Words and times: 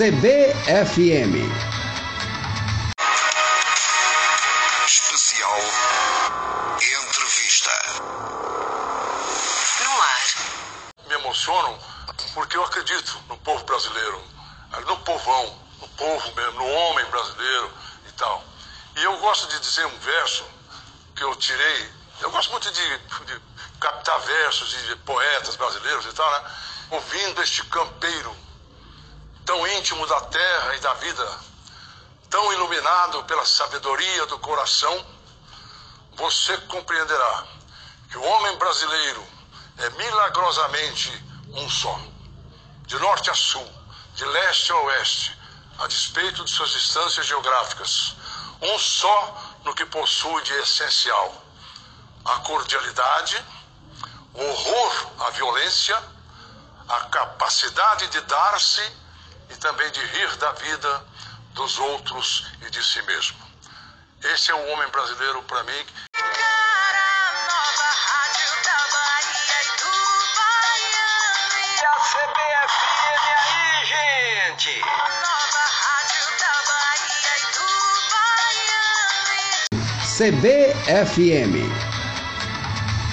CBFM. 0.00 1.36
Especial 4.86 5.60
Entrevista. 6.80 7.70
No 9.84 10.00
ar. 10.00 11.06
me 11.06 11.14
emocionam 11.16 11.78
porque 12.32 12.56
eu 12.56 12.64
acredito 12.64 13.22
no 13.28 13.36
povo 13.36 13.62
brasileiro, 13.64 14.24
no 14.86 14.96
povão, 15.00 15.58
no 15.82 15.88
povo 15.88 16.34
mesmo, 16.34 16.52
no 16.52 16.66
homem 16.66 17.04
brasileiro 17.10 17.70
e 18.08 18.12
tal. 18.12 18.42
E 18.96 19.02
eu 19.02 19.18
gosto 19.18 19.48
de 19.48 19.60
dizer 19.60 19.84
um 19.84 19.98
verso 19.98 20.46
que 21.14 21.24
eu 21.24 21.36
tirei. 21.36 21.90
Eu 22.22 22.30
gosto 22.30 22.50
muito 22.52 22.72
de, 22.72 22.98
de 23.26 23.40
captar 23.78 24.18
versos 24.20 24.70
de 24.70 24.96
poetas 24.96 25.56
brasileiros 25.56 26.06
e 26.06 26.12
tal, 26.14 26.32
né? 26.32 26.50
Ouvindo 26.90 27.42
este 27.42 27.62
campeiro 27.66 28.34
tão 29.44 29.66
íntimo 29.66 30.06
da 30.06 30.20
terra 30.22 30.76
e 30.76 30.80
da 30.80 30.94
vida, 30.94 31.38
tão 32.28 32.52
iluminado 32.52 33.24
pela 33.24 33.44
sabedoria 33.44 34.26
do 34.26 34.38
coração, 34.38 35.06
você 36.12 36.56
compreenderá 36.58 37.44
que 38.10 38.18
o 38.18 38.22
homem 38.22 38.56
brasileiro 38.56 39.26
é 39.78 39.90
milagrosamente 39.90 41.10
um 41.54 41.68
só, 41.68 41.98
de 42.86 42.98
norte 42.98 43.30
a 43.30 43.34
sul, 43.34 43.66
de 44.14 44.24
leste 44.24 44.72
a 44.72 44.76
oeste, 44.76 45.38
a 45.78 45.86
despeito 45.86 46.44
de 46.44 46.50
suas 46.50 46.70
distâncias 46.70 47.26
geográficas, 47.26 48.14
um 48.60 48.78
só 48.78 49.54
no 49.64 49.74
que 49.74 49.86
possui 49.86 50.42
de 50.42 50.52
essencial: 50.54 51.42
a 52.24 52.38
cordialidade, 52.40 53.42
o 54.34 54.44
horror 54.44 55.06
à 55.20 55.30
violência, 55.30 56.00
a 56.88 57.00
capacidade 57.04 58.08
de 58.08 58.20
dar-se 58.22 58.99
e 59.50 59.56
também 59.56 59.90
de 59.90 60.00
rir 60.00 60.36
da 60.36 60.52
vida 60.52 61.04
dos 61.54 61.78
outros 61.78 62.46
e 62.62 62.70
de 62.70 62.84
si 62.84 63.02
mesmo. 63.02 63.38
Esse 64.22 64.50
é 64.50 64.54
o 64.54 64.68
homem 64.68 64.88
brasileiro 64.88 65.42
para 65.44 65.62
mim. 65.64 65.86
E 71.78 71.84
a 71.84 71.94
CBFM 72.10 73.24
aí, 73.38 73.84
gente! 73.86 74.82
CBFM. 80.16 81.89